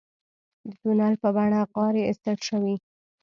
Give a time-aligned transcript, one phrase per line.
[0.67, 2.75] د تونل په بڼه غارې ایستل شوي.